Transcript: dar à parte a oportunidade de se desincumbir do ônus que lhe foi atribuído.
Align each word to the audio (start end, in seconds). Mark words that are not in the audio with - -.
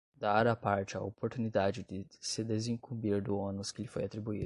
dar 0.19 0.47
à 0.47 0.55
parte 0.55 0.97
a 0.97 1.01
oportunidade 1.03 1.83
de 1.87 2.07
se 2.19 2.43
desincumbir 2.43 3.21
do 3.21 3.37
ônus 3.37 3.71
que 3.71 3.83
lhe 3.83 3.87
foi 3.87 4.03
atribuído. 4.03 4.39